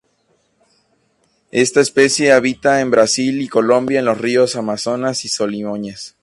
Esta 1.51 1.79
especie 1.79 2.31
habita 2.31 2.79
en 2.81 2.89
Brasil 2.89 3.39
y 3.39 3.47
Colombia, 3.47 3.99
en 3.99 4.05
los 4.05 4.17
ríos 4.17 4.55
Amazonas 4.55 5.25
y 5.25 5.29
Solimões. 5.29 6.15